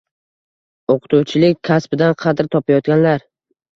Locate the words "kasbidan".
1.71-2.17